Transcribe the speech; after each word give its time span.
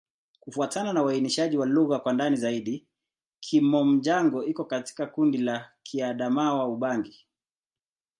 Kufuatana 0.39 0.93
na 0.93 1.03
uainishaji 1.03 1.57
wa 1.57 1.65
lugha 1.65 1.99
kwa 1.99 2.13
ndani 2.13 2.35
zaidi, 2.35 2.87
Kimom-Jango 3.39 4.43
iko 4.43 4.65
katika 4.65 5.05
kundi 5.05 5.37
la 5.37 5.71
Kiadamawa-Ubangi. 5.83 7.25